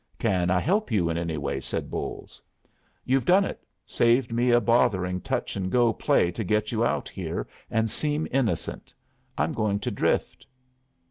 "Can 0.17 0.49
I 0.49 0.59
help 0.59 0.89
you 0.89 1.11
in 1.11 1.17
any 1.19 1.37
way?" 1.37 1.59
said 1.59 1.91
Bolles. 1.91 2.41
"You've 3.05 3.23
done 3.23 3.45
it. 3.45 3.63
Saved 3.85 4.31
me 4.33 4.49
a 4.49 4.59
bothering 4.59 5.21
touch 5.21 5.55
and 5.55 5.71
go 5.71 5.93
play 5.93 6.31
to 6.31 6.43
get 6.43 6.71
you 6.71 6.83
out 6.83 7.07
here 7.07 7.47
and 7.69 7.87
seem 7.87 8.27
innocent. 8.31 8.95
I'm 9.37 9.53
going 9.53 9.77
to 9.81 9.91
drift." 9.91 10.47